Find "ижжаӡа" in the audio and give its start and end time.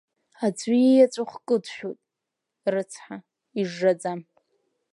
3.59-4.11